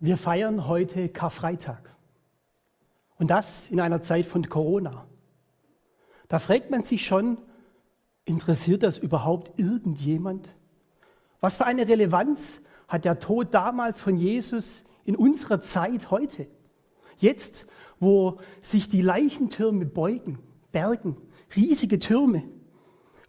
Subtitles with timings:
[0.00, 1.96] Wir feiern heute Karfreitag.
[3.18, 5.06] Und das in einer Zeit von Corona.
[6.28, 7.38] Da fragt man sich schon,
[8.24, 10.54] interessiert das überhaupt irgendjemand?
[11.40, 16.46] Was für eine Relevanz hat der Tod damals von Jesus in unserer Zeit heute?
[17.18, 17.66] Jetzt,
[17.98, 20.38] wo sich die Leichentürme beugen,
[20.70, 21.16] bergen,
[21.56, 22.44] riesige Türme,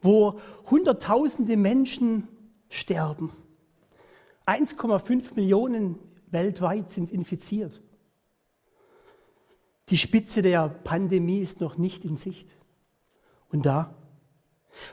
[0.03, 0.39] wo
[0.69, 2.27] Hunderttausende Menschen
[2.69, 3.31] sterben.
[4.45, 5.97] 1,5 Millionen
[6.31, 7.81] weltweit sind infiziert.
[9.89, 12.55] Die Spitze der Pandemie ist noch nicht in Sicht.
[13.49, 13.95] Und da,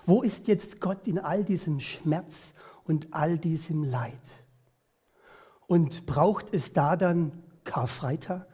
[0.07, 2.55] wo ist jetzt Gott in all diesem Schmerz
[2.85, 4.21] und all diesem Leid?
[5.67, 8.47] Und braucht es da dann Karfreitag?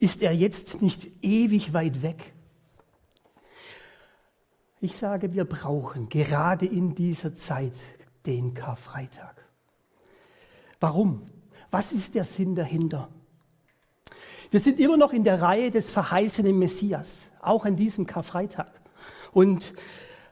[0.00, 2.32] Ist er jetzt nicht ewig weit weg?
[4.80, 7.74] Ich sage, wir brauchen gerade in dieser Zeit
[8.26, 9.41] den Karfreitag.
[10.82, 11.22] Warum?
[11.70, 13.08] Was ist der Sinn dahinter?
[14.50, 18.68] Wir sind immer noch in der Reihe des verheißenen Messias, auch an diesem Karfreitag.
[19.30, 19.74] Und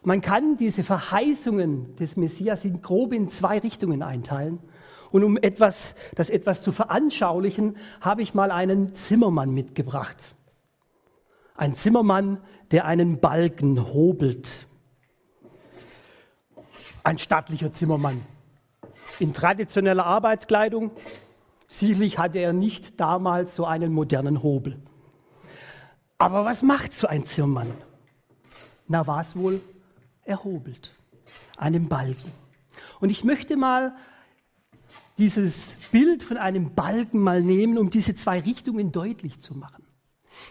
[0.02, 4.58] man kann diese Verheißungen des Messias in grob in zwei Richtungen einteilen.
[5.12, 10.34] Und um etwas, das etwas zu veranschaulichen, habe ich mal einen Zimmermann mitgebracht.
[11.54, 12.40] Ein Zimmermann,
[12.72, 14.66] der einen Balken hobelt.
[17.04, 18.22] Ein stattlicher Zimmermann.
[19.20, 20.90] In traditioneller Arbeitskleidung.
[21.68, 24.76] Sicherlich hatte er nicht damals so einen modernen Hobel.
[26.18, 27.72] Aber was macht so ein Zimmermann?
[28.88, 29.60] Na, war es wohl?
[30.24, 30.92] Er hobelt
[31.56, 32.32] einen Balken.
[32.98, 33.94] Und ich möchte mal
[35.18, 39.86] dieses Bild von einem Balken mal nehmen, um diese zwei Richtungen deutlich zu machen.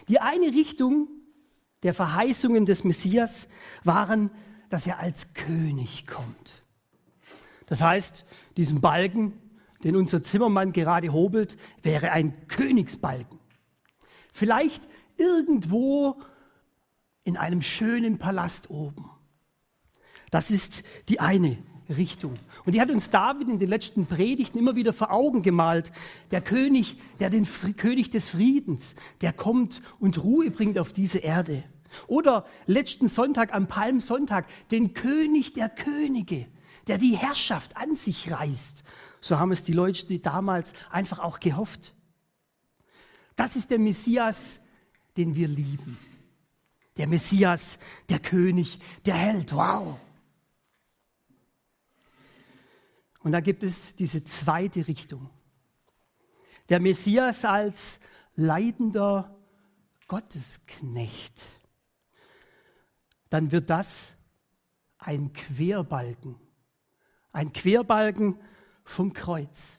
[0.08, 1.08] Die eine Richtung
[1.82, 3.48] der Verheißungen des Messias
[3.84, 4.30] waren,
[4.68, 6.59] dass er als König kommt.
[7.70, 8.26] Das heißt,
[8.56, 9.32] diesen Balken,
[9.84, 13.38] den unser Zimmermann gerade hobelt, wäre ein Königsbalken.
[14.32, 14.82] Vielleicht
[15.16, 16.16] irgendwo
[17.24, 19.08] in einem schönen Palast oben.
[20.32, 22.34] Das ist die eine Richtung.
[22.64, 25.92] Und die hat uns David in den letzten Predigten immer wieder vor Augen gemalt.
[26.32, 31.18] Der König, der den Fr König des Friedens, der kommt und Ruhe bringt auf diese
[31.18, 31.62] Erde.
[32.08, 36.46] Oder letzten Sonntag am Palmsonntag den König der Könige,
[36.90, 38.82] der die Herrschaft an sich reißt.
[39.20, 41.94] So haben es die Leute damals einfach auch gehofft.
[43.36, 44.58] Das ist der Messias,
[45.16, 45.96] den wir lieben.
[46.96, 47.78] Der Messias,
[48.08, 49.52] der König, der Held.
[49.52, 50.00] Wow.
[53.20, 55.30] Und da gibt es diese zweite Richtung.
[56.70, 58.00] Der Messias als
[58.34, 59.38] leidender
[60.08, 61.46] Gottesknecht.
[63.28, 64.12] Dann wird das
[64.98, 66.49] ein Querbalken.
[67.32, 68.38] Ein Querbalken
[68.84, 69.78] vom Kreuz.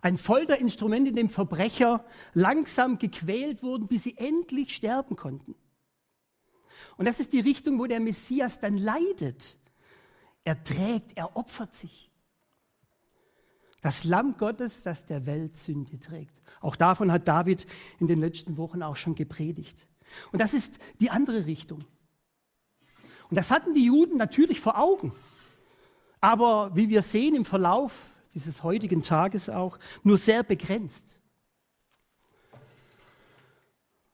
[0.00, 5.54] Ein Folterinstrument, in dem Verbrecher langsam gequält wurden, bis sie endlich sterben konnten.
[6.96, 9.56] Und das ist die Richtung, wo der Messias dann leidet.
[10.44, 12.10] Er trägt, er opfert sich.
[13.80, 16.42] Das Lamm Gottes, das der Welt Sünde trägt.
[16.60, 17.66] Auch davon hat David
[18.00, 19.86] in den letzten Wochen auch schon gepredigt.
[20.32, 21.84] Und das ist die andere Richtung.
[23.30, 25.12] Und das hatten die Juden natürlich vor Augen.
[26.20, 31.18] Aber wie wir sehen im Verlauf dieses heutigen Tages auch, nur sehr begrenzt.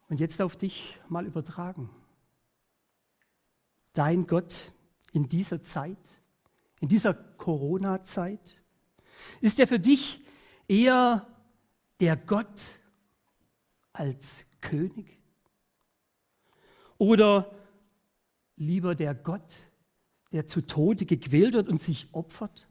[0.09, 1.91] Und jetzt auf dich mal übertragen.
[3.93, 4.73] Dein Gott
[5.13, 5.99] in dieser Zeit,
[6.81, 8.61] in dieser Corona-Zeit,
[9.41, 10.23] ist er für dich
[10.69, 11.27] eher
[12.01, 12.63] der Gott
[13.93, 15.19] als König?
[16.99, 17.51] Oder
[18.57, 19.55] lieber der Gott,
[20.35, 22.67] der zu Tode gequält wird und sich opfert?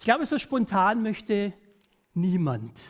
[0.00, 1.54] Ich glaube, so spontan möchte
[2.12, 2.82] niemand,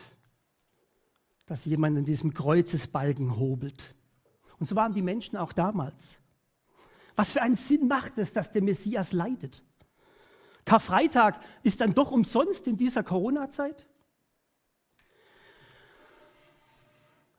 [1.45, 3.93] dass jemand an diesem Kreuzesbalken hobelt.
[4.59, 6.17] Und so waren die Menschen auch damals.
[7.15, 9.63] Was für einen Sinn macht es, dass der Messias leidet?
[10.65, 13.85] Karfreitag ist dann doch umsonst in dieser Corona-Zeit?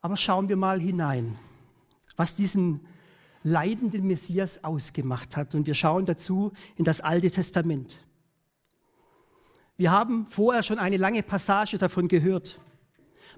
[0.00, 1.36] Aber schauen wir mal hinein,
[2.14, 2.86] was diesen
[3.46, 5.54] leidenden Messias ausgemacht hat.
[5.54, 8.04] Und wir schauen dazu in das Alte Testament.
[9.76, 12.58] Wir haben vorher schon eine lange Passage davon gehört.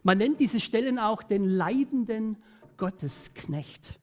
[0.03, 2.39] Man nennt diese Stellen auch den leidenden
[2.79, 4.01] Gottesknecht.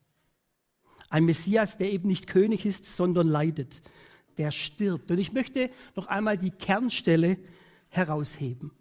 [1.09, 3.81] Ein Messias, der eben nicht König ist, sondern leidet,
[4.37, 5.09] der stirbt.
[5.09, 7.39] Und ich möchte noch einmal die Kernstelle
[7.87, 8.71] herausheben.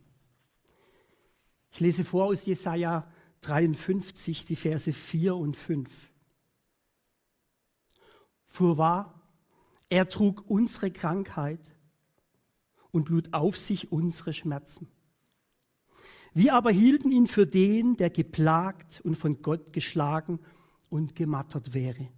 [1.72, 3.10] Ich lese vor aus Jesaja
[3.40, 5.88] 53, die Verse 4 und 5.
[8.54, 9.20] Furwahr,
[9.88, 11.74] er trug unsere Krankheit
[12.92, 14.86] und lud auf sich unsere Schmerzen.
[16.34, 20.38] Wir aber hielten ihn für den, der geplagt und von Gott geschlagen
[20.88, 22.08] und gemattert wäre.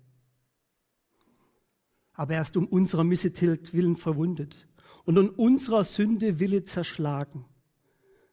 [2.12, 4.68] Aber er ist um unserer Missetat willen verwundet
[5.06, 7.46] und um unserer Sünde Wille zerschlagen.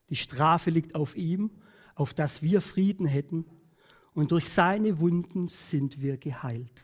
[0.09, 1.51] Die Strafe liegt auf ihm,
[1.95, 3.45] auf dass wir Frieden hätten,
[4.13, 6.83] und durch seine Wunden sind wir geheilt.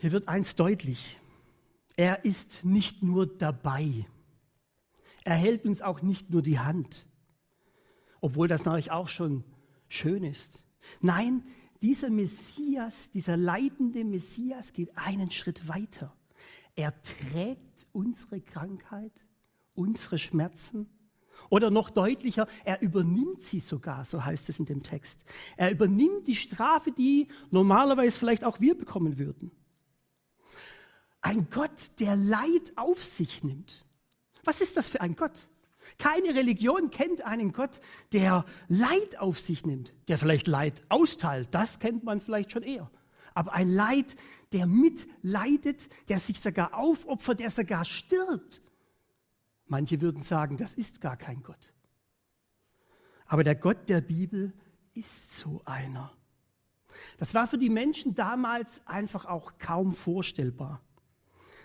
[0.00, 1.18] Hier wird eins deutlich.
[1.96, 4.06] Er ist nicht nur dabei.
[5.24, 7.04] Er hält uns auch nicht nur die Hand,
[8.20, 9.42] obwohl das natürlich auch schon
[9.88, 10.64] schön ist.
[11.00, 11.42] Nein,
[11.82, 16.14] dieser Messias, dieser leidende Messias geht einen Schritt weiter.
[16.76, 19.12] Er trägt unsere Krankheit,
[19.74, 20.88] unsere Schmerzen
[21.50, 25.24] oder noch deutlicher, er übernimmt sie sogar, so heißt es in dem Text.
[25.56, 29.50] Er übernimmt die Strafe, die normalerweise vielleicht auch wir bekommen würden.
[31.20, 33.84] Ein Gott, der Leid auf sich nimmt.
[34.44, 35.48] Was ist das für ein Gott?
[35.98, 37.80] Keine Religion kennt einen Gott,
[38.12, 41.48] der Leid auf sich nimmt, der vielleicht Leid austeilt.
[41.52, 42.90] Das kennt man vielleicht schon eher.
[43.34, 44.16] Aber ein Leid,
[44.52, 48.60] der mitleidet, der sich sogar aufopfert, der sogar stirbt.
[49.66, 51.72] Manche würden sagen, das ist gar kein Gott.
[53.26, 54.52] Aber der Gott der Bibel
[54.94, 56.12] ist so einer.
[57.18, 60.82] Das war für die Menschen damals einfach auch kaum vorstellbar.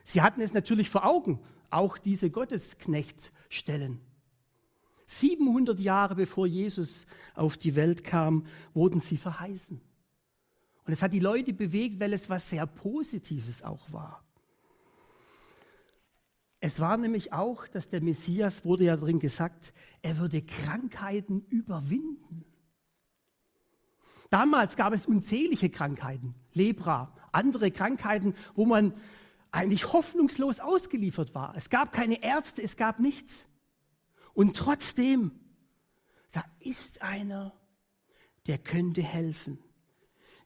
[0.03, 1.39] Sie hatten es natürlich vor Augen,
[1.69, 3.99] auch diese Gottesknechtstellen.
[5.05, 7.05] 700 Jahre bevor Jesus
[7.35, 9.81] auf die Welt kam, wurden sie verheißen.
[10.85, 14.23] Und es hat die Leute bewegt, weil es was sehr Positives auch war.
[16.59, 22.45] Es war nämlich auch, dass der Messias, wurde ja drin gesagt, er würde Krankheiten überwinden.
[24.29, 28.93] Damals gab es unzählige Krankheiten, Lepra, andere Krankheiten, wo man
[29.53, 31.55] eigentlich hoffnungslos ausgeliefert war.
[31.55, 33.45] Es gab keine Ärzte, es gab nichts.
[34.33, 35.31] Und trotzdem,
[36.31, 37.53] da ist einer,
[38.47, 39.59] der könnte helfen.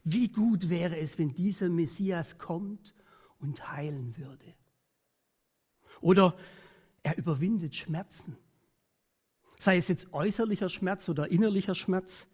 [0.03, 2.93] Wie gut wäre es, wenn dieser Messias kommt
[3.39, 4.53] und heilen würde.
[6.01, 6.37] Oder
[7.01, 8.37] er überwindet Schmerzen.
[9.57, 12.27] Sei es jetzt äußerlicher Schmerz oder innerlicher Schmerz.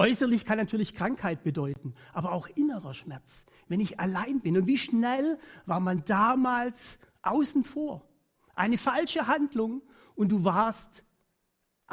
[0.00, 4.56] Äußerlich kann natürlich Krankheit bedeuten, aber auch innerer Schmerz, wenn ich allein bin.
[4.56, 8.08] Und wie schnell war man damals außen vor?
[8.54, 9.82] Eine falsche Handlung
[10.14, 11.02] und du warst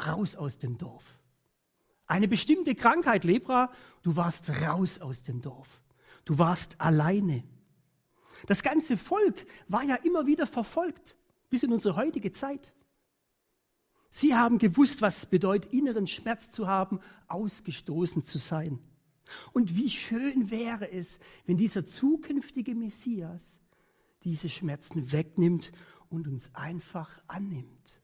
[0.06, 1.04] raus aus dem Dorf.
[2.06, 3.72] Eine bestimmte Krankheit, Lepra,
[4.02, 5.80] du warst raus aus dem Dorf.
[6.24, 7.42] Du warst alleine.
[8.46, 11.16] Das ganze Volk war ja immer wieder verfolgt,
[11.50, 12.72] bis in unsere heutige Zeit.
[14.16, 18.78] Sie haben gewusst, was es bedeutet, inneren Schmerz zu haben, ausgestoßen zu sein.
[19.52, 23.42] Und wie schön wäre es, wenn dieser zukünftige Messias
[24.24, 25.70] diese Schmerzen wegnimmt
[26.08, 28.00] und uns einfach annimmt.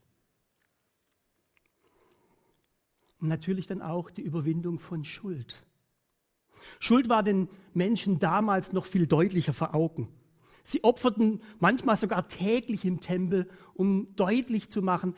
[3.18, 5.64] Und natürlich dann auch die Überwindung von Schuld.
[6.78, 10.10] Schuld war den Menschen damals noch viel deutlicher vor Augen.
[10.62, 15.14] Sie opferten manchmal sogar täglich im Tempel, um deutlich zu machen,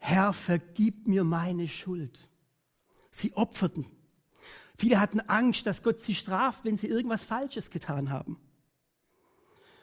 [0.00, 2.28] Herr, vergib mir meine Schuld.
[3.10, 3.86] Sie opferten.
[4.76, 8.40] Viele hatten Angst, dass Gott sie straft, wenn sie irgendwas Falsches getan haben.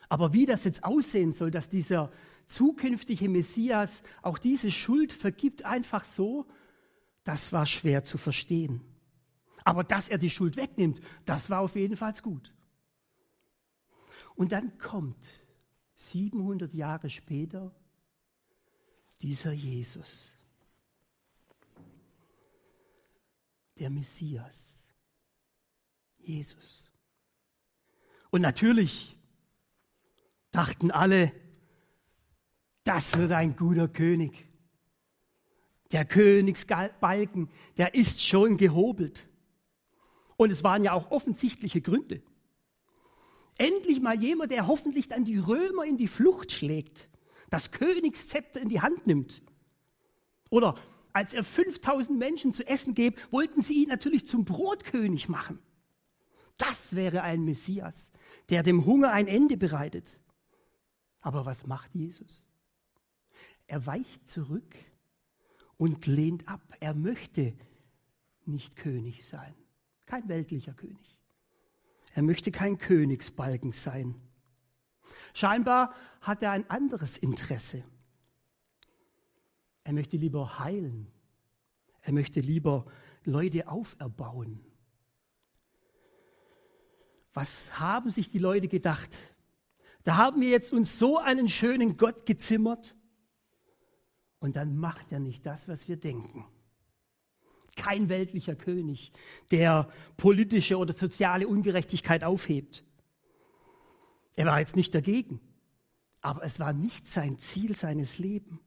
[0.09, 2.11] Aber wie das jetzt aussehen soll, dass dieser
[2.47, 6.47] zukünftige Messias auch diese Schuld vergibt, einfach so,
[7.23, 8.81] das war schwer zu verstehen.
[9.65, 12.55] Aber dass er die Schuld wegnimmt, das war auf jeden Fall gut.
[14.33, 15.17] Und dann kommt
[15.95, 17.75] 700 Jahre später
[19.21, 20.31] dieser Jesus,
[23.79, 24.87] der Messias,
[26.17, 26.89] Jesus.
[28.29, 29.17] Und natürlich
[30.51, 31.31] dachten alle,
[32.83, 34.45] das wird ein guter König.
[35.91, 39.27] Der Königsbalken, der ist schon gehobelt.
[40.35, 42.21] Und es waren ja auch offensichtliche Gründe.
[43.57, 47.09] Endlich mal jemand, der hoffentlich dann die Römer in die Flucht schlägt,
[47.49, 49.41] das Königszepter in die Hand nimmt.
[50.49, 50.75] Oder
[51.13, 55.59] als er 5000 Menschen zu essen gab, wollten sie ihn natürlich zum Brotkönig machen.
[56.57, 58.11] Das wäre ein Messias,
[58.49, 60.19] der dem Hunger ein Ende bereitet.
[61.21, 62.47] Aber was macht Jesus?
[63.67, 64.75] Er weicht zurück
[65.77, 66.61] und lehnt ab.
[66.79, 67.53] Er möchte
[68.45, 69.53] nicht König sein,
[70.05, 71.17] kein weltlicher König.
[72.13, 74.15] Er möchte kein Königsbalken sein.
[75.33, 77.83] Scheinbar hat er ein anderes Interesse.
[79.83, 81.07] Er möchte lieber heilen.
[82.01, 82.85] Er möchte lieber
[83.23, 84.59] Leute auferbauen.
[87.33, 89.17] Was haben sich die Leute gedacht?
[90.03, 92.95] Da haben wir jetzt uns so einen schönen Gott gezimmert
[94.39, 96.45] und dann macht er nicht das, was wir denken.
[97.75, 99.11] Kein weltlicher König,
[99.51, 102.83] der politische oder soziale Ungerechtigkeit aufhebt.
[104.37, 105.41] Er war jetzt nicht dagegen,
[106.21, 108.59] aber es war nicht sein Ziel seines Lebens.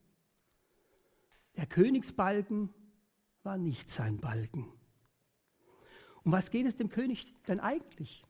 [1.57, 2.75] Der Königsbalken
[3.45, 4.67] war nicht sein Balken.
[6.25, 8.25] Um was geht es dem König denn eigentlich?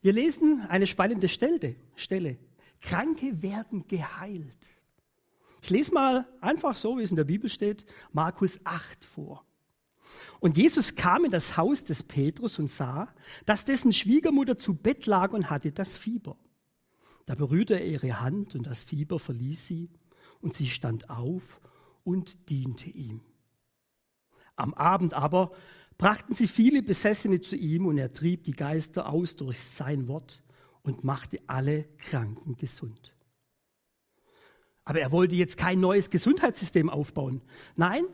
[0.00, 1.74] Wir lesen eine spannende Stelle.
[1.96, 2.38] Stelle.
[2.80, 4.68] Kranke werden geheilt.
[5.60, 9.44] Ich lese mal einfach so, wie es in der Bibel steht, Markus 8 vor.
[10.40, 13.12] Und Jesus kam in das Haus des Petrus und sah,
[13.44, 16.36] dass dessen Schwiegermutter zu Bett lag und hatte das Fieber.
[17.26, 19.90] Da berührte er ihre Hand und das Fieber verließ sie
[20.40, 21.60] und sie stand auf
[22.04, 23.20] und diente ihm.
[24.56, 25.52] Am Abend aber
[25.98, 30.42] brachten sie viele Besessene zu ihm und er trieb die Geister aus durch sein Wort
[30.82, 33.14] und machte alle Kranken gesund.
[34.84, 37.42] Aber er wollte jetzt kein neues Gesundheitssystem aufbauen.
[37.76, 38.06] Nein,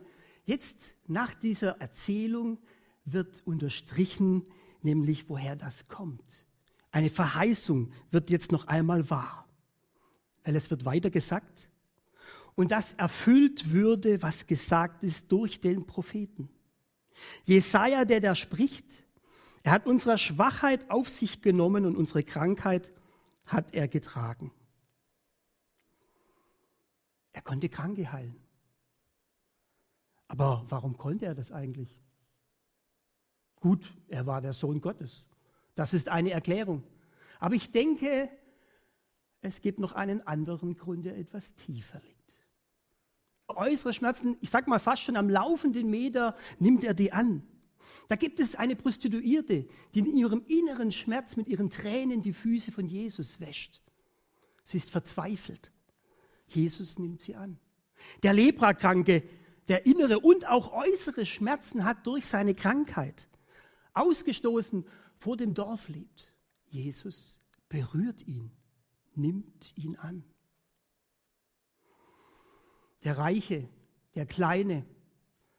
[0.44, 2.58] jetzt nach dieser Erzählung
[3.04, 4.44] wird unterstrichen,
[4.82, 6.46] nämlich woher das kommt.
[6.90, 9.48] Eine Verheißung wird jetzt noch einmal wahr,
[10.44, 11.68] weil es wird weiter gesagt,
[12.56, 16.48] und das erfüllt würde, was gesagt ist durch den Propheten.
[17.44, 19.04] Jesaja, der da spricht,
[19.64, 22.92] er hat unsere Schwachheit auf sich genommen und unsere Krankheit
[23.46, 24.52] hat er getragen.
[27.32, 28.43] Er konnte Kranke heilen.
[30.28, 32.00] Aber warum konnte er das eigentlich?
[33.60, 35.26] Gut, er war der Sohn Gottes.
[35.74, 36.82] Das ist eine Erklärung.
[37.40, 38.28] Aber ich denke,
[39.40, 42.14] es gibt noch einen anderen Grund, der etwas tiefer liegt
[43.48, 47.42] äußere Schmerzen, ich sag mal fast schon am laufenden Meter, nimmt er die an.
[48.08, 52.72] Da gibt es eine Prostituierte, die in ihrem inneren Schmerz mit ihren Tränen die Füße
[52.72, 53.82] von Jesus wäscht.
[54.64, 55.70] Sie ist verzweifelt.
[56.48, 57.58] Jesus nimmt sie an.
[58.22, 59.22] Der Leprakranke,
[59.68, 63.28] der innere und auch äußere Schmerzen hat durch seine Krankheit,
[63.92, 64.84] ausgestoßen
[65.16, 66.32] vor dem Dorf lebt.
[66.66, 68.50] Jesus berührt ihn,
[69.14, 70.24] nimmt ihn an
[73.04, 73.68] der reiche,
[74.16, 74.84] der kleine,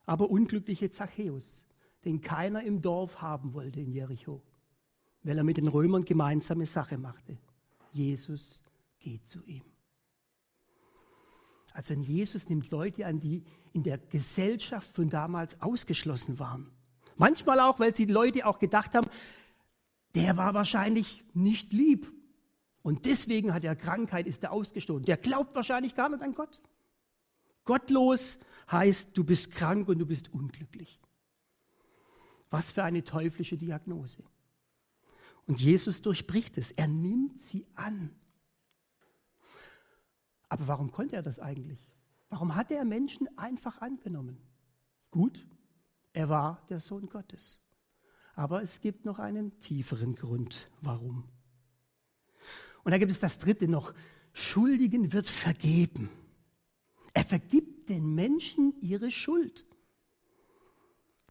[0.05, 1.63] aber unglückliche Zachäus,
[2.03, 4.41] den keiner im Dorf haben wollte in Jericho,
[5.23, 7.37] weil er mit den Römern gemeinsame Sache machte.
[7.91, 8.61] Jesus
[8.99, 9.63] geht zu ihm.
[11.75, 16.71] Also Jesus nimmt Leute an, die in der Gesellschaft von damals ausgeschlossen waren.
[17.17, 19.09] Manchmal auch, weil sie Leute auch gedacht haben,
[20.15, 22.11] der war wahrscheinlich nicht lieb.
[22.81, 25.03] Und deswegen hat er Krankheit, ist er ausgestoßen.
[25.03, 26.61] Der glaubt wahrscheinlich gar nicht an Gott.
[27.65, 28.39] Gottlos
[28.71, 31.01] heißt, du bist krank und du bist unglücklich.
[32.49, 34.23] Was für eine teuflische Diagnose.
[35.45, 36.71] Und Jesus durchbricht es.
[36.71, 38.15] Er nimmt sie an.
[40.49, 41.79] Aber warum konnte er das eigentlich?
[42.29, 44.37] Warum hat er Menschen einfach angenommen?
[45.11, 45.47] Gut,
[46.13, 47.59] er war der Sohn Gottes.
[48.35, 51.23] Aber es gibt noch einen tieferen Grund, warum.
[52.83, 53.93] Und da gibt es das dritte noch.
[54.33, 56.09] Schuldigen wird vergeben.
[57.13, 59.65] Er vergibt den Menschen ihre Schuld.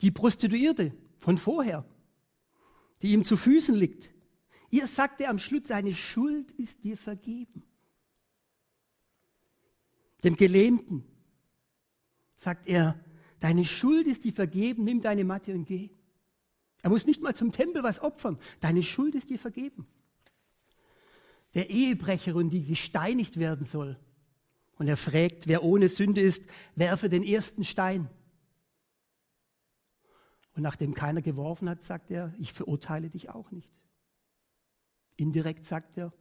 [0.00, 1.84] Die Prostituierte von vorher,
[3.02, 4.12] die ihm zu Füßen liegt.
[4.70, 7.62] Ihr sagt er am Schluss, seine Schuld ist dir vergeben.
[10.24, 11.04] Dem Gelähmten
[12.34, 12.98] sagt er,
[13.40, 15.90] deine Schuld ist dir vergeben, nimm deine Matte und geh.
[16.82, 18.38] Er muss nicht mal zum Tempel was opfern.
[18.60, 19.86] Deine Schuld ist dir vergeben.
[21.54, 23.98] Der Ehebrecherin, die gesteinigt werden soll,
[24.76, 26.42] und er fragt, wer ohne Sünde ist,
[26.74, 28.10] werfe den ersten Stein.
[30.56, 33.70] Und nachdem keiner geworfen hat, sagt er, ich verurteile dich auch nicht.
[35.16, 36.12] Indirekt sagt er,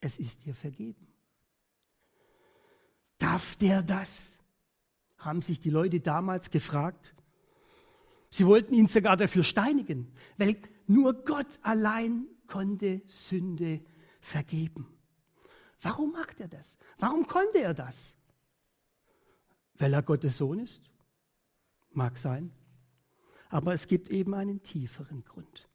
[0.00, 1.11] es ist dir vergeben.
[3.22, 4.36] Darf der das?
[5.16, 7.14] Haben sich die Leute damals gefragt.
[8.30, 10.56] Sie wollten ihn sogar dafür steinigen, weil
[10.88, 13.80] nur Gott allein konnte Sünde
[14.20, 14.88] vergeben.
[15.80, 16.76] Warum macht er das?
[16.98, 18.16] Warum konnte er das?
[19.78, 20.90] Weil er Gottes Sohn ist?
[21.92, 22.50] Mag sein.
[23.50, 25.68] Aber es gibt eben einen tieferen Grund.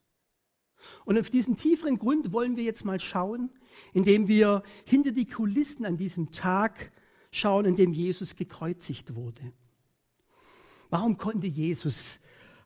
[1.05, 3.49] Und auf diesen tieferen Grund wollen wir jetzt mal schauen,
[3.93, 6.89] indem wir hinter die Kulissen an diesem Tag
[7.31, 9.53] schauen, in dem Jesus gekreuzigt wurde.
[10.89, 12.19] Warum konnte Jesus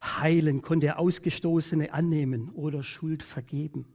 [0.03, 3.86] heilen, konnte er Ausgestoßene annehmen oder Schuld vergeben?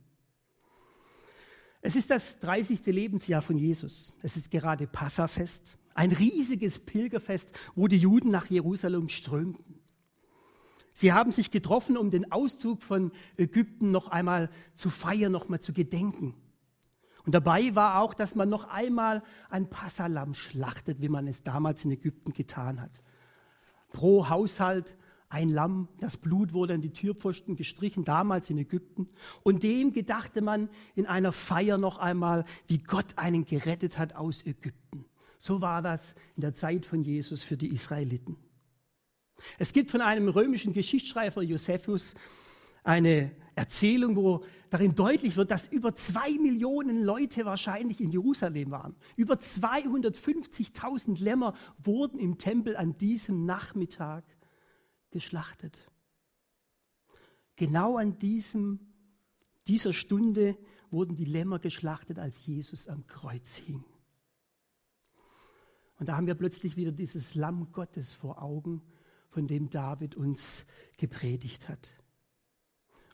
[1.83, 2.85] Es ist das 30.
[2.87, 4.13] Lebensjahr von Jesus.
[4.23, 9.79] Es ist gerade Passafest, ein riesiges Pilgerfest, wo die Juden nach Jerusalem strömten.
[10.93, 15.61] Sie haben sich getroffen, um den Auszug von Ägypten noch einmal zu feiern, noch einmal
[15.61, 16.35] zu gedenken.
[17.27, 21.85] Und dabei war auch, dass man noch einmal ein Passalam schlachtet, wie man es damals
[21.85, 23.03] in Ägypten getan hat.
[23.93, 24.97] Pro Haushalt
[25.29, 29.09] ein Lamm, das Blut wurde an die Türpfosten gestrichen, damals in Ägypten.
[29.43, 34.47] Und dem gedachte man in einer Feier noch einmal, wie Gott einen gerettet hat aus
[34.47, 35.05] Ägypten.
[35.39, 38.37] So war das in der Zeit von Jesus für die Israeliten.
[39.59, 42.15] Es gibt von einem römischen Geschichtsschreiber Josephus
[42.87, 48.95] eine Erzählung, wo darin deutlich wird, dass über zwei Millionen Leute wahrscheinlich in Jerusalem waren.
[49.17, 54.25] Über 250.000 Lämmer wurden im Tempel an diesem Nachmittag
[55.11, 55.81] geschlachtet.
[57.57, 58.79] Genau an diesem,
[59.67, 60.57] dieser Stunde
[60.91, 63.85] wurden die Lämmer geschlachtet, als Jesus am Kreuz hing.
[65.99, 68.83] Und da haben wir plötzlich wieder dieses Lamm Gottes vor Augen,
[69.31, 70.67] von dem David uns
[70.99, 71.91] gepredigt hat.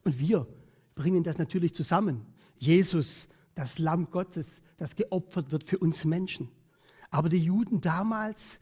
[0.04, 0.47] Und wir
[0.94, 2.26] bringen das natürlich zusammen.
[2.56, 6.50] Jesus, das Lamm Gottes, das geopfert wird für uns Menschen.
[7.11, 8.59] Aber die Juden damals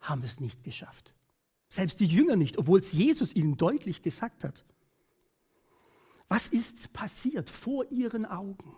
[0.00, 1.14] haben es nicht geschafft.
[1.68, 4.64] Selbst die Jünger nicht, obwohl es Jesus ihnen deutlich gesagt hat.
[6.28, 8.76] Was ist passiert vor ihren Augen?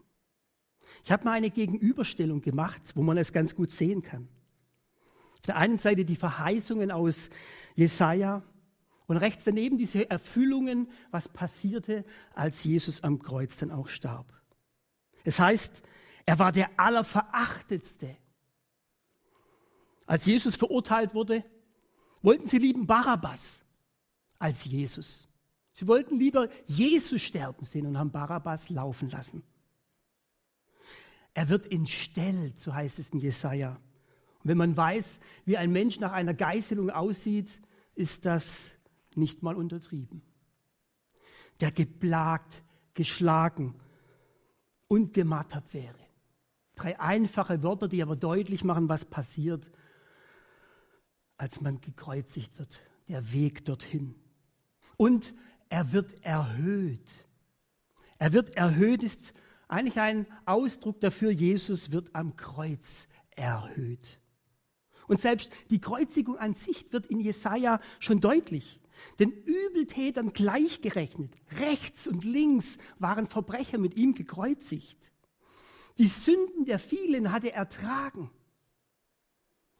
[1.04, 4.28] Ich habe mal eine Gegenüberstellung gemacht, wo man es ganz gut sehen kann.
[5.34, 7.30] Auf der einen Seite die Verheißungen aus
[7.74, 8.42] Jesaja
[9.06, 12.04] und rechts daneben diese Erfüllungen, was passierte,
[12.34, 14.32] als Jesus am Kreuz dann auch starb.
[15.24, 15.82] Es heißt,
[16.26, 18.16] er war der Allerverachtetste.
[20.06, 21.44] Als Jesus verurteilt wurde,
[22.22, 23.62] wollten sie lieben Barabbas
[24.38, 25.28] als Jesus.
[25.72, 29.42] Sie wollten lieber Jesus sterben sehen und haben Barabbas laufen lassen.
[31.34, 33.80] Er wird entstellt, so heißt es in Jesaja.
[34.42, 37.62] Und wenn man weiß, wie ein Mensch nach einer Geißelung aussieht,
[37.94, 38.72] ist das
[39.16, 40.22] nicht mal untertrieben.
[41.60, 42.62] Der geplagt,
[42.94, 43.74] geschlagen
[44.88, 45.98] und gemattert wäre.
[46.74, 49.70] Drei einfache Wörter, die aber deutlich machen, was passiert,
[51.36, 54.14] als man gekreuzigt wird, der Weg dorthin.
[54.96, 55.34] Und
[55.68, 57.26] er wird erhöht.
[58.18, 59.34] Er wird erhöht ist
[59.72, 64.20] eigentlich ein Ausdruck dafür, Jesus wird am Kreuz erhöht.
[65.08, 68.81] Und selbst die Kreuzigung an sich wird in Jesaja schon deutlich.
[69.18, 75.12] Den Übeltätern gleichgerechnet, rechts und links waren Verbrecher mit ihm gekreuzigt.
[75.98, 78.30] Die Sünden der vielen hat er ertragen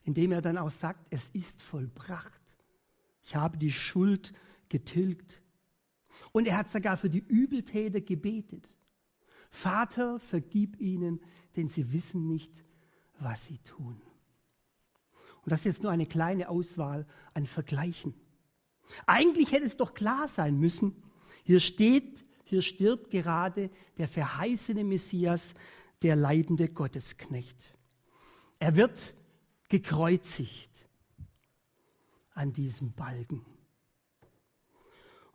[0.05, 2.41] indem er dann auch sagt, es ist vollbracht.
[3.23, 4.33] Ich habe die Schuld
[4.69, 5.43] getilgt.
[6.33, 8.67] Und er hat sogar für die Übeltäter gebetet.
[9.51, 11.21] Vater, vergib ihnen,
[11.57, 12.53] denn sie wissen nicht,
[13.19, 14.01] was sie tun.
[15.45, 18.15] Und das ist jetzt nur eine kleine Auswahl an Vergleichen.
[19.07, 20.95] Eigentlich hätte es doch klar sein müssen,
[21.45, 25.55] hier steht, hier stirbt gerade der verheißene Messias,
[26.03, 27.57] der leidende Gottesknecht.
[28.59, 29.15] Er wird
[29.69, 30.87] gekreuzigt
[32.35, 33.45] an diesem Balken.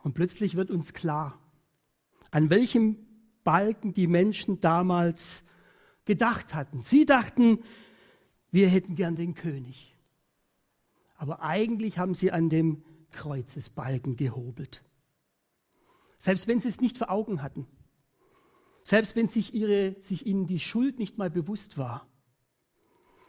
[0.03, 1.39] Und plötzlich wird uns klar,
[2.31, 2.97] an welchem
[3.43, 5.43] Balken die Menschen damals
[6.05, 6.81] gedacht hatten.
[6.81, 7.63] Sie dachten,
[8.51, 9.95] wir hätten gern den König.
[11.17, 14.83] Aber eigentlich haben sie an dem Kreuzesbalken gehobelt.
[16.17, 17.67] Selbst wenn sie es nicht vor Augen hatten.
[18.83, 22.07] Selbst wenn sich, ihre, sich ihnen die Schuld nicht mal bewusst war.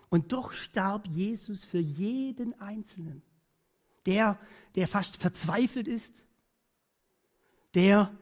[0.09, 3.23] Und doch starb Jesus für jeden Einzelnen.
[4.07, 4.39] Der,
[4.75, 6.25] der fast verzweifelt ist,
[7.75, 8.17] der,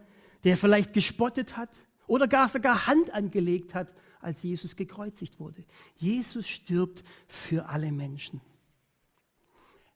[0.44, 5.64] der vielleicht gespottet hat oder gar sogar Hand angelegt hat, als Jesus gekreuzigt wurde.
[5.96, 8.40] Jesus stirbt für alle Menschen.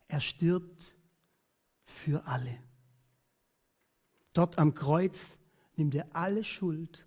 [0.07, 0.95] Er stirbt
[1.91, 2.59] für alle.
[4.33, 5.37] Dort am Kreuz
[5.77, 7.07] nimmt er alle Schuld,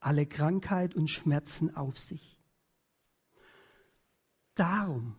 [0.00, 2.38] alle Krankheit und Schmerzen auf sich
[4.58, 5.14] darum.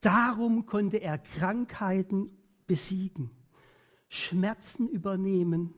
[0.00, 2.30] Darum konnte er Krankheiten
[2.66, 3.30] besiegen,
[4.08, 5.74] Schmerzen übernehmen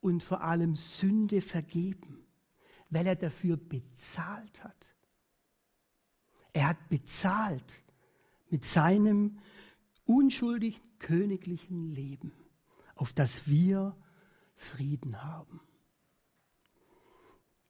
[0.00, 2.26] und vor allem Sünde vergeben,
[2.90, 4.94] weil er dafür bezahlt hat.
[6.52, 7.82] Er hat bezahlt
[8.48, 9.38] mit seinem
[10.04, 12.32] unschuldigen königlichen Leben,
[12.94, 13.96] auf das wir
[14.56, 15.60] Frieden haben.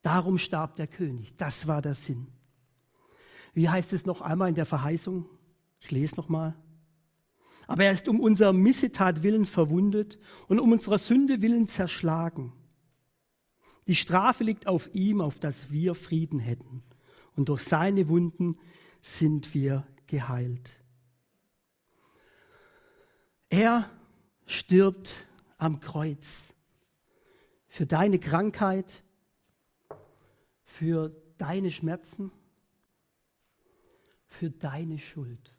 [0.03, 1.37] Darum starb der König.
[1.37, 2.29] Das war der Sinn.
[3.55, 5.27] Wie heißt es noch einmal in der Verheißung?
[5.81, 6.55] Ich lese noch mal.
[7.67, 12.53] Aber er ist um unser Missetat willen verwundet und um unserer Sünde willen zerschlagen.
[13.89, 16.83] Die Strafe liegt auf ihm, auf dass wir Frieden hätten.
[17.35, 18.59] Und durch seine Wunden
[19.03, 20.76] sind wir geheilt.
[23.49, 23.89] Er
[24.47, 25.27] stirbt
[25.59, 26.55] am Kreuz
[27.69, 29.03] für deine Krankheit,
[30.65, 32.31] für deine Schmerzen,
[34.27, 35.55] für deine Schuld.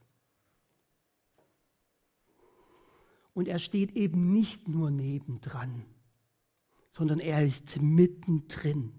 [3.34, 5.86] Und er steht eben nicht nur nebendran,
[6.90, 8.94] sondern er ist mittendrin.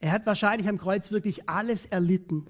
[0.00, 2.46] Er hat wahrscheinlich am Kreuz wirklich alles erlitten,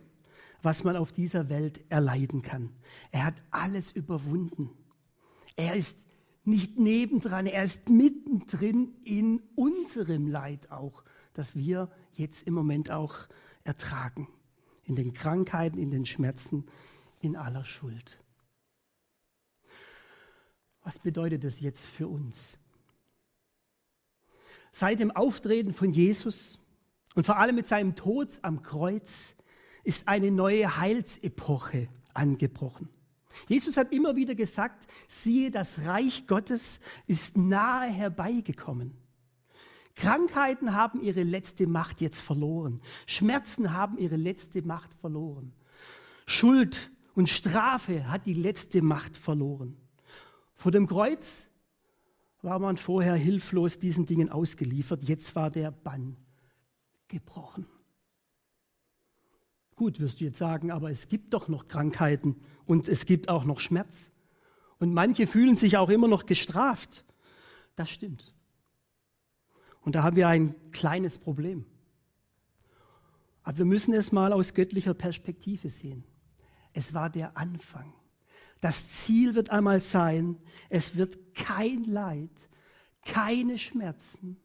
[0.62, 2.70] was man auf dieser Welt erleiden kann.
[3.10, 4.70] Er hat alles überwunden.
[5.56, 5.96] Er ist
[6.44, 13.14] nicht nebendran, er ist mittendrin in unserem Leid auch, das wir jetzt im Moment auch
[13.64, 14.28] ertragen.
[14.84, 16.66] In den Krankheiten, in den Schmerzen,
[17.20, 18.18] in aller Schuld.
[20.82, 22.58] Was bedeutet das jetzt für uns?
[24.70, 26.58] Seit dem Auftreten von Jesus
[27.14, 29.36] und vor allem mit seinem Tod am Kreuz
[29.82, 32.88] ist eine neue Heilsepoche angebrochen.
[33.48, 38.96] Jesus hat immer wieder gesagt, siehe, das Reich Gottes ist nahe herbeigekommen.
[39.94, 42.80] Krankheiten haben ihre letzte Macht jetzt verloren.
[43.06, 45.52] Schmerzen haben ihre letzte Macht verloren.
[46.26, 49.76] Schuld und Strafe hat die letzte Macht verloren.
[50.54, 51.42] Vor dem Kreuz
[52.42, 55.04] war man vorher hilflos diesen Dingen ausgeliefert.
[55.04, 56.16] Jetzt war der Bann
[57.08, 57.66] gebrochen.
[59.76, 63.44] Gut, wirst du jetzt sagen, aber es gibt doch noch Krankheiten und es gibt auch
[63.44, 64.10] noch Schmerz.
[64.78, 67.04] Und manche fühlen sich auch immer noch gestraft.
[67.76, 68.34] Das stimmt.
[69.82, 71.66] Und da haben wir ein kleines Problem.
[73.42, 76.04] Aber wir müssen es mal aus göttlicher Perspektive sehen.
[76.72, 77.92] Es war der Anfang.
[78.60, 80.38] Das Ziel wird einmal sein,
[80.70, 82.48] es wird kein Leid,
[83.04, 84.38] keine Schmerzen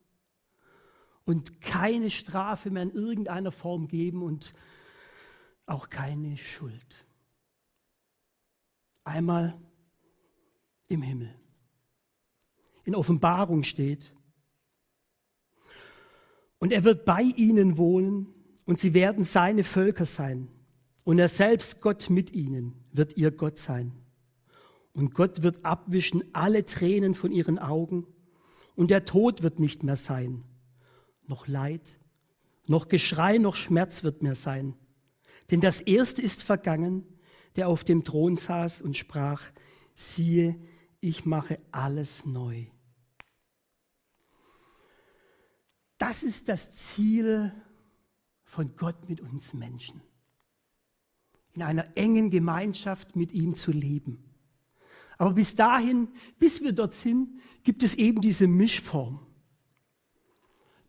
[1.24, 4.54] und keine Strafe mehr in irgendeiner Form geben und
[5.66, 7.06] auch keine Schuld.
[9.10, 9.60] Einmal
[10.88, 11.34] im Himmel.
[12.86, 14.14] In Offenbarung steht,
[16.60, 18.28] und er wird bei ihnen wohnen
[18.66, 20.50] und sie werden seine Völker sein.
[21.06, 23.94] Und er selbst, Gott mit ihnen, wird ihr Gott sein.
[24.94, 28.06] Und Gott wird abwischen alle Tränen von ihren Augen.
[28.76, 30.44] Und der Tod wird nicht mehr sein.
[31.26, 32.00] Noch Leid,
[32.68, 34.76] noch Geschrei, noch Schmerz wird mehr sein.
[35.50, 37.06] Denn das Erste ist vergangen,
[37.56, 39.42] der auf dem Thron saß und sprach,
[39.96, 40.60] siehe,
[41.02, 42.66] ich mache alles neu.
[45.98, 47.54] Das ist das Ziel
[48.44, 50.02] von Gott mit uns Menschen.
[51.54, 54.24] In einer engen Gemeinschaft mit ihm zu leben.
[55.18, 56.08] Aber bis dahin,
[56.40, 59.20] bis wir dort sind, gibt es eben diese Mischform.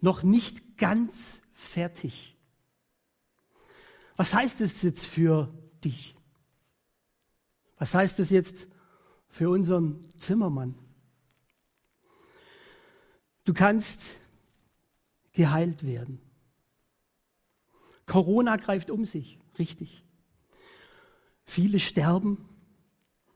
[0.01, 2.37] Noch nicht ganz fertig.
[4.16, 6.14] Was heißt es jetzt für dich?
[7.81, 8.69] Was heißt es jetzt
[9.31, 10.75] für unseren Zimmermann?
[13.45, 14.16] Du kannst
[15.33, 16.21] geheilt werden.
[18.05, 20.05] Corona greift um sich, richtig.
[21.47, 22.47] Viele sterben,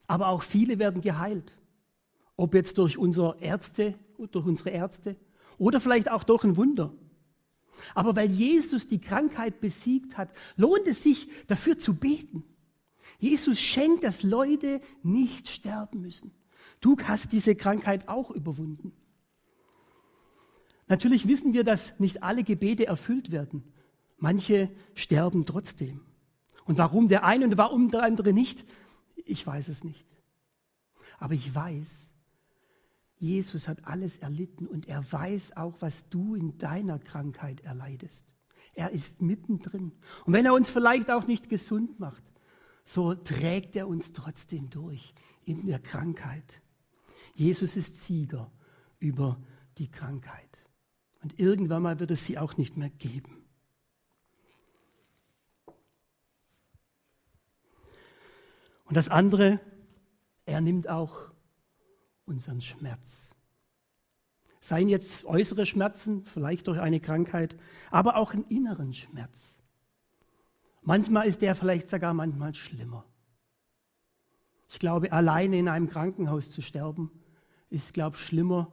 [0.07, 1.57] aber auch viele werden geheilt.
[2.37, 3.99] Ob jetzt durch unsere Ärzte,
[4.31, 5.17] durch unsere Ärzte
[5.57, 6.93] oder vielleicht auch durch ein Wunder.
[7.95, 12.45] Aber weil Jesus die Krankheit besiegt hat, lohnt es sich dafür zu beten.
[13.19, 16.33] Jesus schenkt, dass Leute nicht sterben müssen.
[16.81, 18.93] Du hast diese Krankheit auch überwunden.
[20.87, 23.65] Natürlich wissen wir, dass nicht alle Gebete erfüllt werden.
[24.19, 26.03] Manche sterben trotzdem.
[26.67, 28.65] Und warum der eine und warum der andere nicht,
[29.25, 30.07] ich weiß es nicht.
[31.19, 32.11] Aber ich weiß,
[33.17, 38.25] Jesus hat alles erlitten und er weiß auch, was du in deiner Krankheit erleidest.
[38.75, 39.93] Er ist mittendrin.
[40.27, 42.23] Und wenn er uns vielleicht auch nicht gesund macht,
[42.85, 46.61] so trägt er uns trotzdem durch in der Krankheit.
[47.35, 48.53] Jesus ist Sieger
[48.99, 49.41] über
[49.79, 50.65] die Krankheit.
[51.23, 53.45] Und irgendwann mal wird es sie auch nicht mehr geben.
[58.85, 59.61] Und das andere,
[60.45, 61.33] er nimmt auch
[62.27, 63.29] unseren Schmerz.
[64.61, 67.57] Seien jetzt äußere Schmerzen, vielleicht durch eine Krankheit,
[67.91, 69.59] aber auch einen inneren Schmerz.
[70.85, 73.05] Manchmal ist der vielleicht sogar manchmal schlimmer.
[74.69, 77.11] Ich glaube, alleine in einem Krankenhaus zu sterben,
[77.71, 78.73] ist, glaube ich, schlimmer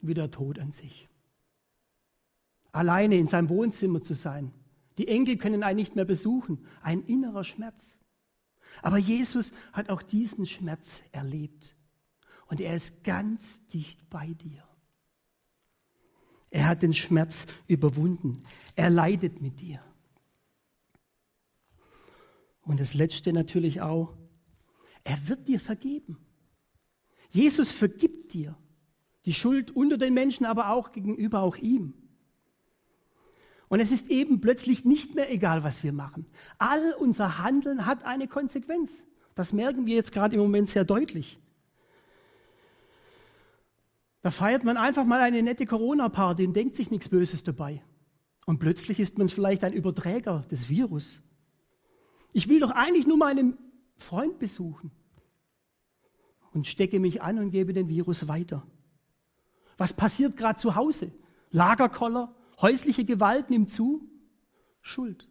[0.00, 1.08] wie der Tod an sich
[2.76, 4.52] alleine in seinem Wohnzimmer zu sein.
[4.98, 6.66] Die Enkel können einen nicht mehr besuchen.
[6.82, 7.96] Ein innerer Schmerz.
[8.82, 11.74] Aber Jesus hat auch diesen Schmerz erlebt.
[12.48, 14.62] Und er ist ganz dicht bei dir.
[16.50, 18.38] Er hat den Schmerz überwunden.
[18.76, 19.80] Er leidet mit dir.
[22.66, 24.12] Und das Letzte natürlich auch,
[25.04, 26.18] er wird dir vergeben.
[27.30, 28.56] Jesus vergibt dir
[29.24, 31.94] die Schuld unter den Menschen, aber auch gegenüber auch ihm.
[33.68, 36.26] Und es ist eben plötzlich nicht mehr egal, was wir machen.
[36.58, 39.06] All unser Handeln hat eine Konsequenz.
[39.34, 41.38] Das merken wir jetzt gerade im Moment sehr deutlich.
[44.22, 47.82] Da feiert man einfach mal eine nette Corona-Party und denkt sich nichts Böses dabei.
[48.44, 51.22] Und plötzlich ist man vielleicht ein Überträger des Virus.
[52.36, 53.56] Ich will doch eigentlich nur meinen
[53.96, 54.90] Freund besuchen
[56.52, 58.62] und stecke mich an und gebe den Virus weiter.
[59.78, 61.12] Was passiert gerade zu Hause?
[61.50, 64.06] Lagerkoller, häusliche Gewalt nimmt zu,
[64.82, 65.30] Schuld.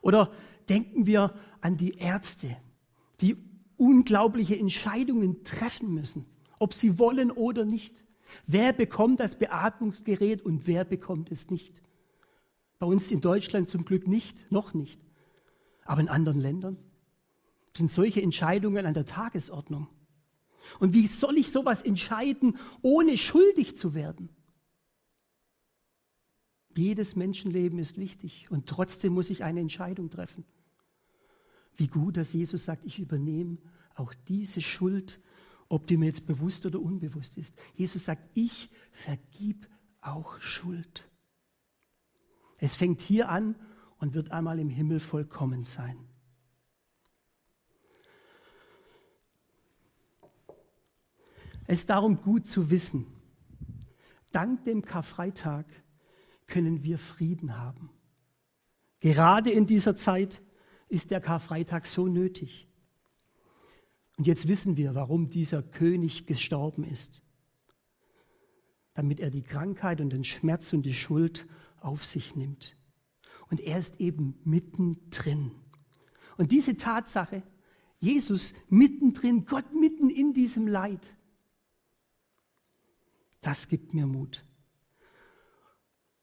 [0.00, 0.32] Oder
[0.70, 2.56] denken wir an die Ärzte,
[3.20, 3.36] die
[3.76, 6.24] unglaubliche Entscheidungen treffen müssen,
[6.58, 8.06] ob sie wollen oder nicht.
[8.46, 11.82] Wer bekommt das Beatmungsgerät und wer bekommt es nicht?
[12.78, 14.98] Bei uns in Deutschland zum Glück nicht, noch nicht.
[15.88, 16.76] Aber in anderen Ländern
[17.74, 19.88] sind solche Entscheidungen an der Tagesordnung.
[20.80, 24.28] Und wie soll ich sowas entscheiden, ohne schuldig zu werden?
[26.76, 30.44] Jedes Menschenleben ist wichtig und trotzdem muss ich eine Entscheidung treffen.
[31.78, 33.56] Wie gut, dass Jesus sagt, ich übernehme
[33.94, 35.22] auch diese Schuld,
[35.70, 37.54] ob die mir jetzt bewusst oder unbewusst ist.
[37.74, 39.66] Jesus sagt, ich vergib
[40.02, 41.08] auch Schuld.
[42.58, 43.54] Es fängt hier an
[43.98, 45.98] und wird einmal im Himmel vollkommen sein.
[51.66, 53.06] Es ist darum gut zu wissen,
[54.32, 55.66] dank dem Karfreitag
[56.46, 57.90] können wir Frieden haben.
[59.00, 60.40] Gerade in dieser Zeit
[60.88, 62.66] ist der Karfreitag so nötig.
[64.16, 67.22] Und jetzt wissen wir, warum dieser König gestorben ist.
[68.94, 71.46] Damit er die Krankheit und den Schmerz und die Schuld
[71.80, 72.77] auf sich nimmt.
[73.50, 75.52] Und er ist eben mittendrin.
[76.36, 77.42] Und diese Tatsache,
[78.00, 81.16] Jesus mittendrin, Gott mitten in diesem Leid,
[83.40, 84.44] das gibt mir Mut.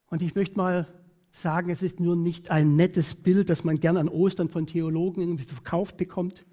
[0.08, 0.88] Und ich möchte mal
[1.32, 5.22] sagen, es ist nur nicht ein nettes Bild, das man gern an Ostern von Theologen
[5.22, 6.46] irgendwie verkauft bekommt,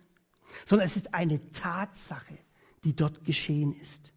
[0.64, 2.36] sondern es ist eine Tatsache,
[2.84, 4.12] die dort geschehen ist.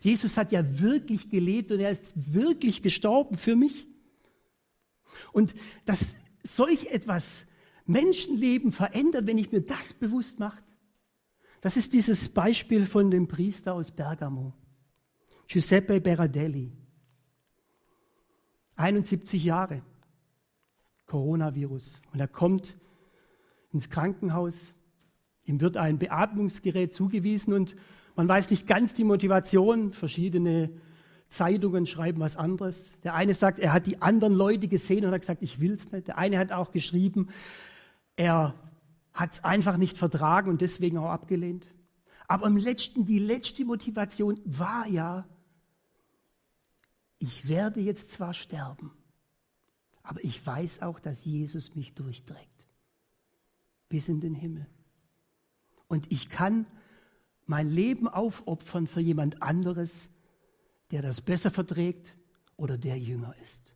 [0.00, 3.86] Jesus hat ja wirklich gelebt und er ist wirklich gestorben für mich.
[5.32, 5.52] Und
[5.84, 7.46] dass solch etwas
[7.86, 10.62] Menschenleben verändert, wenn ich mir das bewusst mache,
[11.60, 14.52] das ist dieses Beispiel von dem Priester aus Bergamo.
[15.48, 16.72] Giuseppe Berardelli.
[18.76, 19.82] 71 Jahre,
[21.06, 22.02] Coronavirus.
[22.12, 22.76] Und er kommt
[23.72, 24.74] ins Krankenhaus,
[25.44, 27.76] ihm wird ein Beatmungsgerät zugewiesen und
[28.16, 29.92] man weiß nicht ganz die Motivation.
[29.92, 30.70] Verschiedene
[31.28, 32.92] Zeitungen schreiben was anderes.
[33.02, 35.90] Der eine sagt, er hat die anderen Leute gesehen und hat gesagt, ich will es
[35.90, 36.08] nicht.
[36.08, 37.28] Der eine hat auch geschrieben,
[38.16, 38.54] er
[39.12, 41.66] hat es einfach nicht vertragen und deswegen auch abgelehnt.
[42.28, 45.26] Aber im letzten, die letzte Motivation war ja,
[47.18, 48.92] ich werde jetzt zwar sterben,
[50.02, 52.66] aber ich weiß auch, dass Jesus mich durchträgt
[53.88, 54.66] bis in den Himmel.
[55.88, 56.66] Und ich kann
[57.46, 60.08] mein Leben aufopfern für jemand anderes,
[60.90, 62.16] der das besser verträgt
[62.56, 63.74] oder der jünger ist.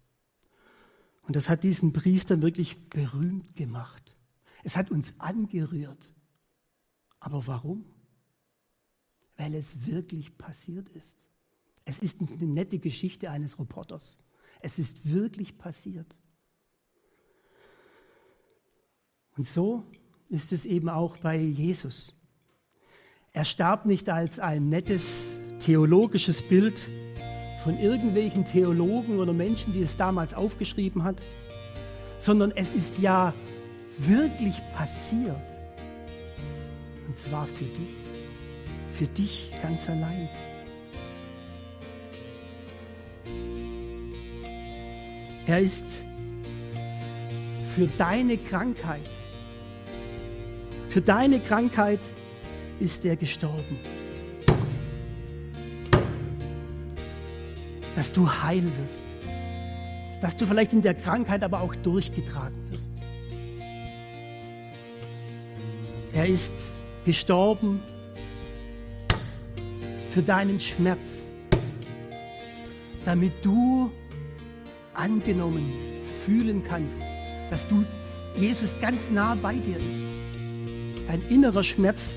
[1.22, 4.16] Und das hat diesen Priester wirklich berühmt gemacht.
[4.64, 6.12] Es hat uns angerührt.
[7.18, 7.84] Aber warum?
[9.36, 11.16] Weil es wirklich passiert ist.
[11.84, 14.18] Es ist eine nette Geschichte eines Reporters.
[14.60, 16.14] Es ist wirklich passiert.
[19.36, 19.84] Und so
[20.28, 22.14] ist es eben auch bei Jesus.
[23.32, 26.88] Er starb nicht als ein nettes theologisches Bild
[27.62, 31.22] von irgendwelchen Theologen oder Menschen, die es damals aufgeschrieben hat,
[32.18, 33.32] sondern es ist ja
[33.98, 35.36] wirklich passiert.
[37.06, 37.94] Und zwar für dich,
[38.96, 40.28] für dich ganz allein.
[45.46, 46.04] Er ist
[47.74, 49.08] für deine Krankheit,
[50.88, 52.04] für deine Krankheit
[52.78, 53.78] ist er gestorben.
[57.94, 59.02] Dass du heil wirst.
[60.20, 62.90] Dass du vielleicht in der Krankheit aber auch durchgetragen wirst.
[66.12, 66.74] Er ist
[67.04, 67.80] gestorben
[70.10, 71.28] für deinen Schmerz,
[73.04, 73.90] damit du
[74.94, 75.72] angenommen
[76.24, 77.00] fühlen kannst,
[77.48, 77.84] dass du
[78.36, 80.04] Jesus ganz nah bei dir ist.
[81.06, 82.16] Dein innerer Schmerz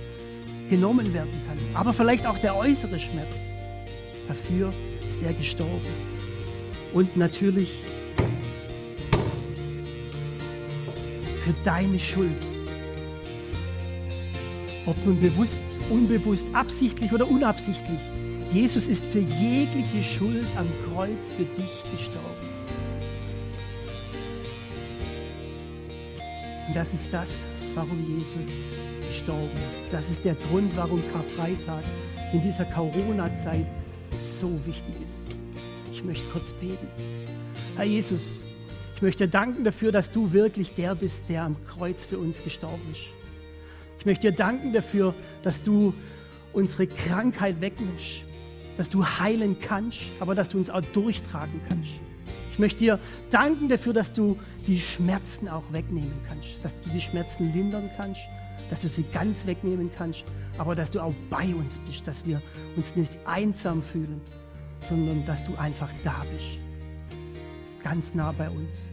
[0.69, 3.35] genommen werden kann, aber vielleicht auch der äußere Schmerz.
[4.27, 4.73] Dafür
[5.07, 5.87] ist er gestorben.
[6.93, 7.81] Und natürlich
[11.43, 12.47] für deine Schuld.
[14.85, 17.99] Ob nun bewusst, unbewusst, absichtlich oder unabsichtlich.
[18.51, 22.49] Jesus ist für jegliche Schuld am Kreuz für dich gestorben.
[26.67, 28.47] Und das ist das, warum Jesus
[29.07, 29.91] gestorben ist.
[29.91, 31.83] Das ist der Grund, warum Karfreitag
[32.31, 33.65] in dieser Corona-Zeit
[34.17, 35.25] so wichtig ist.
[35.91, 36.87] Ich möchte kurz beten.
[37.75, 38.41] Herr Jesus,
[38.95, 42.83] ich möchte danken dafür, dass du wirklich der bist, der am Kreuz für uns gestorben
[42.91, 43.01] ist.
[43.99, 45.93] Ich möchte dir danken dafür, dass du
[46.51, 48.23] unsere Krankheit wegnimmst,
[48.77, 51.91] dass du heilen kannst, aber dass du uns auch durchtragen kannst.
[52.51, 52.99] Ich möchte dir
[53.31, 58.21] danken dafür, dass du die Schmerzen auch wegnehmen kannst, dass du die Schmerzen lindern kannst,
[58.69, 60.25] dass du sie ganz wegnehmen kannst,
[60.57, 62.41] aber dass du auch bei uns bist, dass wir
[62.75, 64.21] uns nicht einsam fühlen,
[64.81, 66.59] sondern dass du einfach da bist,
[67.83, 68.91] ganz nah bei uns.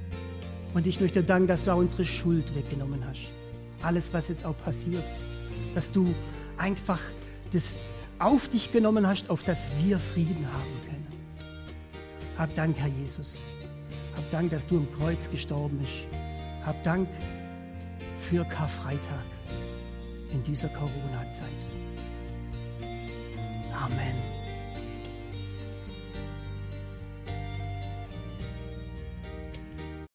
[0.74, 3.32] Und ich möchte danken, dass du auch unsere Schuld weggenommen hast.
[3.82, 5.04] Alles, was jetzt auch passiert,
[5.74, 6.14] dass du
[6.58, 7.00] einfach
[7.52, 7.78] das
[8.18, 11.06] auf dich genommen hast, auf das wir Frieden haben können.
[12.36, 13.44] Hab Dank, Herr Jesus.
[14.16, 16.06] Hab Dank, dass du im Kreuz gestorben bist.
[16.64, 17.08] Hab Dank
[18.28, 19.24] für Karfreitag
[20.32, 21.48] in dieser Corona-Zeit.
[23.72, 24.39] Amen.